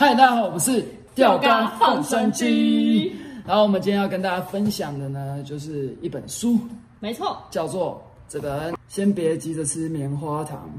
[0.00, 0.82] 嗨，大家好，我们是
[1.14, 3.14] 钓竿放生机。
[3.46, 6.58] 然后我们今天要跟大家分享的呢，就是一本书，
[7.00, 10.70] 没错，叫做这本《先别急着吃棉花糖》。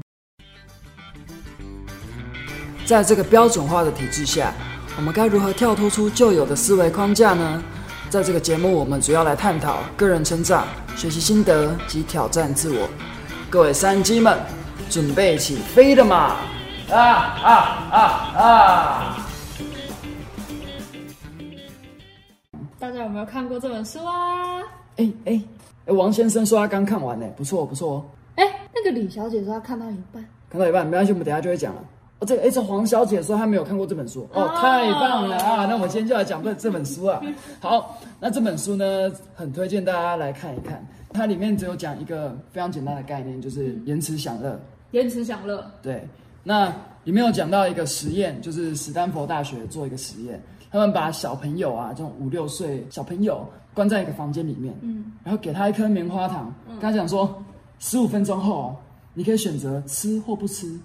[2.84, 4.52] 在这个标准化的体制下，
[4.96, 7.62] 我们该如何跳脱出旧有的思维框架呢？
[8.10, 10.66] 在这个节目，我们主要来探讨个人成长、
[10.96, 12.88] 学习心得及挑战自我。
[13.48, 14.36] 各位山鸡们，
[14.90, 16.38] 准备起飞了吗？
[16.92, 17.50] 啊啊
[17.90, 17.98] 啊
[18.36, 19.16] 啊！
[22.78, 24.60] 大家有没有看过这本书啊？
[24.96, 25.42] 哎哎
[25.86, 28.04] 哎，王先生说他刚看完呢，不错不错。
[28.36, 31.82] 哎，那个李小姐说她看到一半，看到一半没关系，我们等下就会讲了。
[32.18, 35.64] 哦，这个哎，这黄小姐说她没有看过这本书，哦，太棒了啊！
[35.64, 37.22] 那我们今天就来讲这这本书啊。
[37.60, 40.84] 好，那这本书呢，很推荐大家来看一看。
[41.14, 44.60] 它里面只有讲一个非常简单的概念，就是延迟享乐。
[44.90, 46.06] 延迟享乐，对。
[46.42, 46.66] 那
[47.04, 57.42] 里面有讲到一个实验，就是史丹佛大学做一个实验，他们把小朋友啊，这种五六岁小朋友关在一个房间里面，嗯，然后给他一颗棉花糖，跟他讲说，
[57.78, 58.76] 十五分钟后
[59.14, 60.78] 你可以选择吃或不吃。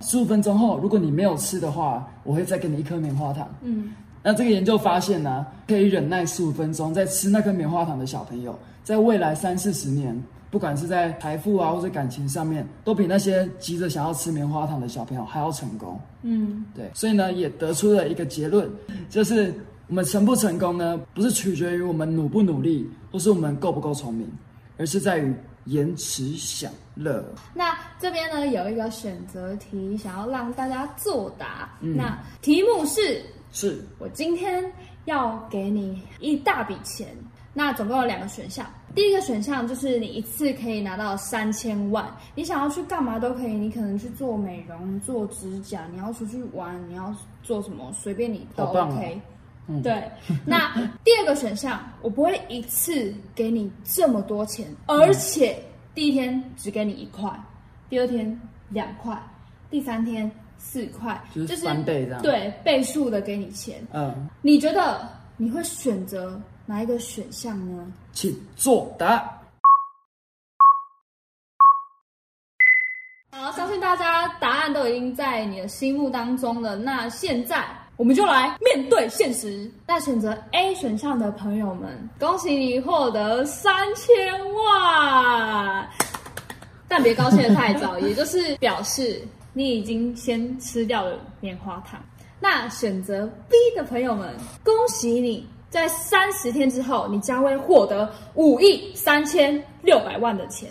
[0.00, 3.48] 十五分钟后，如果你没有吃的话，我会再给你一颗棉花糖。
[3.62, 10.22] 嗯，那这个研究发现呢，可以忍耐十五分钟再吃那颗棉花糖的小朋友，在未来三四十年。
[10.54, 16.00] 不管是在财富啊，或者感情上面，都比那些急着想要吃棉花糖的小朋友还要成功。
[16.22, 18.70] 嗯，对，所以呢，也得出了一个结论，
[19.10, 19.52] 就是
[19.88, 24.30] 我们成不成功呢，不是取决于我们努不努力，或是我们够不够聪明，
[24.78, 27.24] 而是在于延迟享乐。
[27.52, 31.68] 那这边呢，有一个选择题，想要让大家作答。
[31.80, 34.64] 那题目是：是我今天
[35.06, 37.08] 要给你一大笔钱。
[37.56, 38.66] 那总共有两个选项，
[38.96, 49.20] 第一个选项就是你一次可以拿到三千万，你想要去干嘛都可以，你可能去做美容、做指甲，你要出去玩，你要做什么随便你都 OK。
[49.84, 50.10] 对，
[50.44, 55.56] 那第二个选项，我不会一次给你这么多钱，而且
[55.94, 57.30] 第一天只给你一块，
[57.88, 59.16] 第二天两块，
[59.70, 60.28] 第三天
[60.58, 62.20] 四块，就是翻倍这样。
[62.20, 63.80] 对，倍数的给你钱。
[63.92, 66.38] 嗯，你觉得你会选择？
[66.66, 67.92] 哪一个选项呢？
[68.12, 69.40] 请作答。
[73.30, 76.76] 好，相信大家答案都已经在你的心目当中了。
[76.76, 77.66] 那现在
[77.96, 79.70] 我们就来面对现实。
[79.86, 84.16] 那选择 A 选项的朋友们，恭喜你获得三千
[84.54, 85.86] 万！
[86.88, 89.22] 但别高兴的太早，也就是表示
[89.52, 92.00] 你已经先吃掉了棉花糖。
[92.40, 95.46] 那选择 B 的朋友们，恭喜你！
[95.74, 100.70] 在三十天之后，你将会获得五亿三千六百万的钱。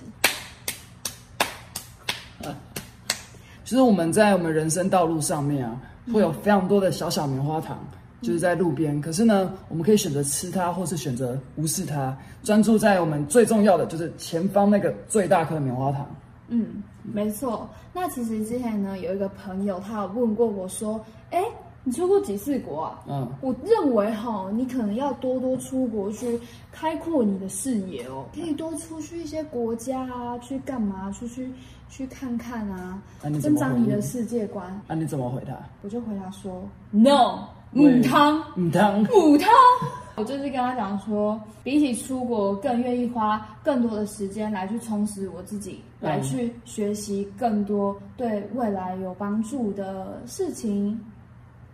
[3.65, 5.77] 其实我们在我们人生道路上面啊，
[6.13, 7.77] 会有非常多的小小棉花糖，
[8.21, 9.01] 就是在路边。
[9.01, 16.09] 可是呢，我们可以选择吃它，或是选择无视它，专注在我们最重要的，就是前方那个最大颗棉花糖。
[16.47, 17.69] 嗯，没错。
[17.91, 21.43] 那其实之前呢，有一个朋友他有问过我说：“哎。”
[21.85, 22.99] 你出过几次国啊？
[23.07, 26.39] 嗯，我认为哈，你可能要多多出国去
[26.71, 31.11] 开阔你的视野哦，可以多出去一些国家啊，去干嘛？
[31.11, 31.51] 出去
[31.89, 33.01] 去看看啊，
[33.41, 34.81] 增长你的世界观。
[34.87, 35.57] 那你怎么回答？
[35.81, 37.39] 我就回答说，No，
[37.71, 39.49] 母汤，母汤，母汤。
[40.15, 50.99] 我就是跟他讲说，比起出国，更愿意花更多的时间来去充实我自己，来去学习更多对未来有帮助的事情。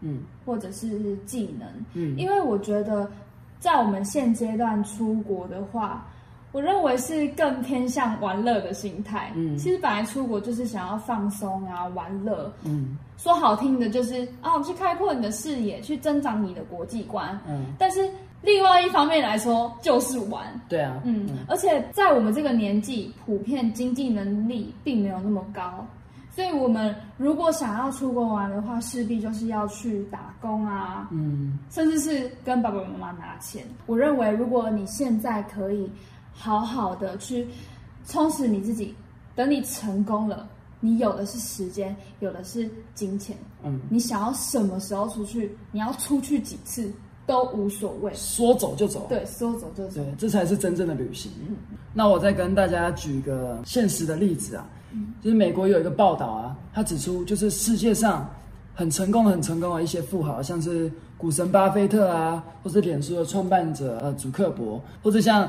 [0.02, 3.10] 嗯，或者是技能，嗯，因为我觉得，
[3.60, 6.06] 在我们现阶段出国的话，
[6.52, 9.32] 我认为是更偏向玩乐的心态。
[9.36, 12.52] 嗯，其实本来出国就是想要放松啊，玩乐。
[12.64, 17.40] 嗯，说好听的就是啊，去开阔你的视野，去增长你的国际观。
[17.48, 18.10] 嗯，但是
[18.42, 20.44] 另外一方面来说，就是玩。
[20.70, 25.86] 对啊，嗯，而且在我们这个年纪，普遍经济能力并没有那么高。
[26.40, 33.68] 所以，我们如果想要出国玩的话，势必就是要去打工啊，嗯，甚至是跟爸爸妈妈拿钱。
[33.88, 35.92] 我认为，如果你现在可以
[36.32, 37.46] 好好的去
[38.06, 38.96] 充实你自己，
[39.36, 40.48] 等你成功了，
[40.80, 46.90] 你有的是时间，有的是金钱，嗯，你想要什么时候出去，你要出去几次
[47.30, 51.32] 都无所谓，说走就走，对，说走就走，对，这才是真正的旅行。
[51.94, 54.68] 那我再跟大家举一个现实的例子啊。
[55.22, 58.28] 就是美国有一个报道啊，他指出，就是世界上
[58.74, 65.48] 很成功、很成功的一些富豪，像是股神巴菲特啊，或是脸书的创办者呃祖克伯，或者像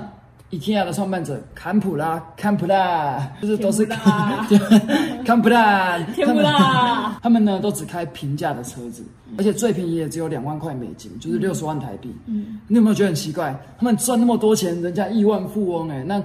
[0.51, 9.05] IKEA 的创办者坎普拉，坎普拉就是都是坎普拉 坎普拉，他们 呢都只开平价的车子，
[9.39, 12.13] 而且最便宜也只有两万块美金，就是六十万台币。
[12.27, 13.57] 嗯，你有没有觉得很奇怪？
[13.79, 16.23] 他们赚那么多钱，人家亿万富翁哎、那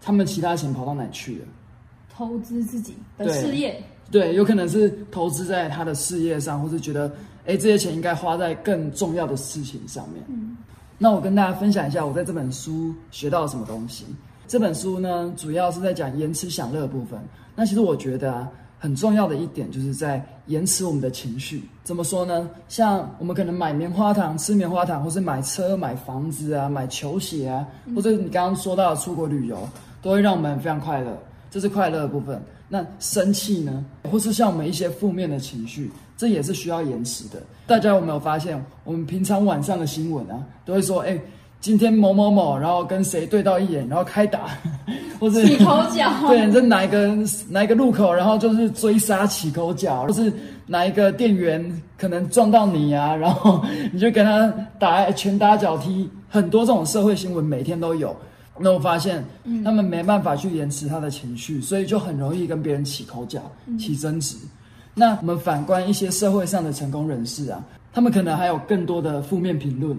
[0.00, 1.44] 他们其他钱跑到哪去了？
[2.16, 7.12] 投资自己的事业，对，有可能是投资在他的事业上，或是觉得，
[7.46, 10.22] 哎，这些钱应该花在更重要的事情上面。
[10.28, 10.56] 嗯，
[11.02, 14.04] 那我跟大家分享一下我在这本书学到了什么东西。
[14.46, 17.18] 这本书呢，主要是在讲延迟享乐的部分。
[17.56, 18.46] 那其实我觉得啊，
[18.78, 21.66] 很重要的一点就是在延迟我们的情绪。
[21.84, 22.50] 怎么说呢？
[22.68, 29.56] 像我们可能买棉花糖、吃棉花糖，或是买车、买房子啊、买球鞋啊，或者你刚刚说到的出国旅游，
[30.02, 31.16] 都会让我们非常快乐。
[31.50, 32.38] 这是快乐的部分。
[32.72, 37.42] 那生气呢，或是像我们一些负面的情绪，这也是需要延迟的。
[37.66, 41.18] 大家有没有发现，我们平常晚上的新闻啊，都会说，哎、
[41.60, 44.50] 今天某某某，然后跟谁对到一眼，然后开打，
[45.18, 47.12] 或是起口角， 对，你在哪一个
[47.48, 50.32] 哪一个路口，然后就是追杀起口角，或是
[50.66, 53.60] 哪一个店员可能撞到你啊，然后
[53.92, 54.46] 你就跟他
[54.78, 58.14] 打拳打脚踢，很多这种社会新闻每天都有。
[58.60, 59.24] 那我发现，
[59.64, 63.40] 他们没办法去延迟他的情绪，所以就很容易跟别人起口角、
[63.78, 64.36] 起争执。
[64.94, 69.96] 那我们反观一些社会上的成功人士啊，他们可能还有更多的负面评论，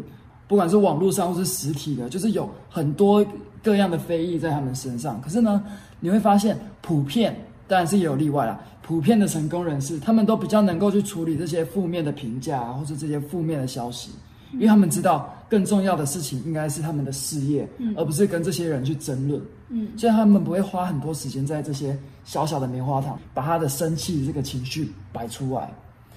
[0.48, 3.26] 不管是网络上或是实体的，就是有很多
[3.64, 5.20] 各样的非议在他们身上。
[5.22, 5.64] 可是呢，
[6.00, 7.36] 你会发现普遍，
[7.68, 8.60] 当然是也有例外啦。
[8.84, 14.12] 普遍的成功人士，他们都比较能够去处理这些负面的评价啊，或者这些负面的消息，
[14.54, 19.42] 因为他们知道更重要的事情应该是他们的事业，而不是跟这些人去争论。
[19.70, 25.70] 嗯，所以他们不会花很多时间在这些小小的棉花糖，把他的生气这个情绪摆出来。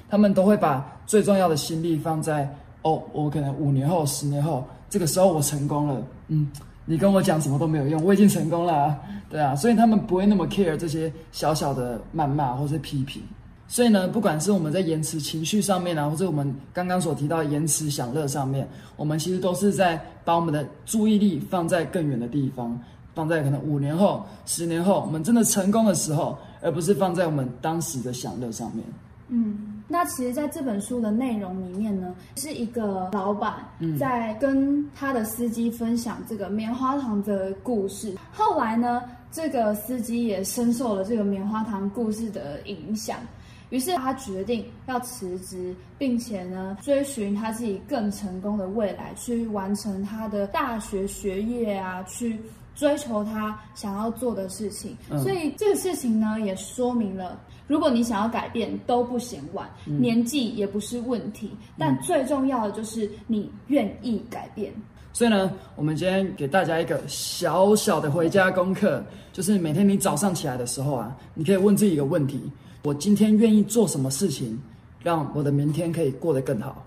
[0.09, 2.49] 他们都会把最重要的心力放在
[2.83, 6.49] 哦，我可能五年后、十年后，这个时候我成功了，嗯，
[6.85, 8.99] 你跟我讲什么都没有用，我已经成功了、啊，
[9.31, 13.23] 对啊，所以他们不会那么 care 这些小小的谩骂或是批评。
[13.75, 22.81] 所以呢，不管是我们在延迟情绪上面啊，或者我们刚刚所提到的延迟享乐上面，我们其实都是在把我们的注意力放在更远的地方，
[23.17, 28.87] 放在可能五年后、十年后，我们真的成功的时候，而不是放在我们当时的享乐上面。
[29.27, 33.55] 嗯，那其实在这本书的内容里面呢，是一个老板
[33.99, 38.15] 在跟他的司机分享这个棉花糖的故事。
[38.33, 43.19] 后来呢，这个司机也深受了这个棉花糖故事的影响。
[43.71, 52.39] 于是他决定要辞职，并且呢，追寻他自己更成功的未来，去完成他的大学学业啊，去
[52.75, 54.97] 追求他想要做的事情。
[55.11, 64.73] 嗯所以这个事情呢，也说明了，如果你想要改变，都不嫌晚，年纪也不是问题，但最重要的就是你愿意改变。
[65.13, 69.01] 所以呢，我们今天给大家一个小小的回家功课，
[69.33, 72.51] 就是每天你早上起来的时候啊，你可以问自己一个问题：
[72.85, 74.61] 我今天愿意做什么事情，
[75.03, 76.85] 让我的明天可以过得更好？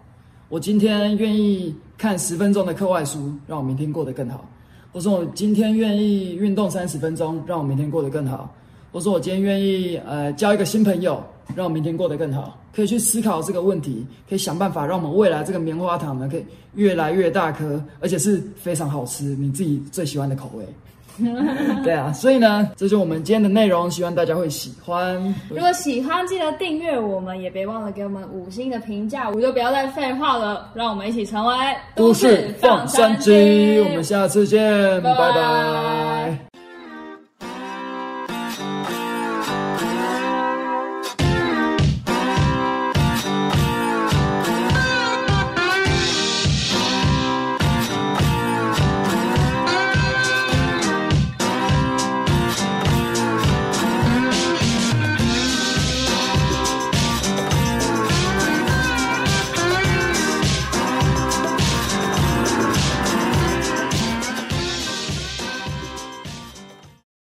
[0.48, 4.48] 我今天愿意看十分钟的课外书，让我明天过得更好；
[4.94, 8.48] 或者我今天愿意运动三十分钟，让我明天过得更好；
[8.92, 11.20] 或者说我今天愿意呃交一个新朋友，
[11.56, 12.62] 让我明天过得更好。
[12.72, 16.46] 可以去思考这个问题，可以想办法让我们未来这个棉花糖呢，可以
[16.76, 20.64] 越来越大颗，而且是非常好吃，你自己最喜欢的口味。
[21.84, 25.16] 对啊，所以呢，这就是我们今天的内容，希望大家会喜欢。
[25.50, 29.30] 如果喜欢，记得订阅我们，也别忘了给我们五星的评价。
[29.30, 31.56] 我就不要再废话了，让我们一起成为
[31.96, 34.18] 都市放山鸡，我们下。
[34.18, 34.60] 下次见，
[35.04, 36.47] 拜拜拜拜